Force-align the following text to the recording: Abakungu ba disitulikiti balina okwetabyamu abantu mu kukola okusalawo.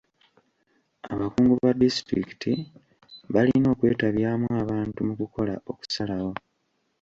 Abakungu 1.13 1.53
ba 1.63 1.71
disitulikiti 1.83 2.51
balina 3.33 3.67
okwetabyamu 3.73 4.47
abantu 4.63 4.99
mu 5.07 5.13
kukola 5.19 5.53
okusalawo. 5.71 6.33